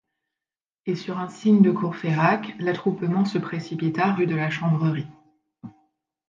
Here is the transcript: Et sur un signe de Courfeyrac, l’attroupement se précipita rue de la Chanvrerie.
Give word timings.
Et 0.87 0.95
sur 0.95 1.19
un 1.19 1.29
signe 1.29 1.61
de 1.61 1.69
Courfeyrac, 1.69 2.55
l’attroupement 2.57 3.23
se 3.23 3.37
précipita 3.37 4.11
rue 4.13 4.25
de 4.25 4.33
la 4.35 4.49
Chanvrerie. 4.49 5.05